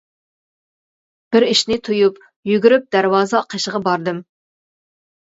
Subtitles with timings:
[1.35, 2.19] بىر ئىشنى تۇيۇپ،
[2.55, 4.27] يۈگۈرۈپ دەرۋازا قېشىغا باردىم.